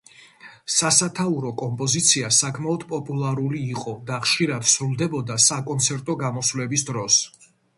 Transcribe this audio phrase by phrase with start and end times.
[0.75, 7.21] სასათაურო კომპოზიცია საკმაოდ პოპულარული იყო და ხშირად სრულდებოდა საკონცერტო გამოსვლების დროს.